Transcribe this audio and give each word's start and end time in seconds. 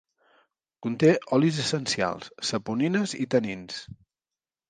Conté 0.85 1.11
olis 1.37 1.59
essencials, 1.65 2.31
saponines 2.51 3.15
i 3.27 3.31
tanins. 3.35 3.79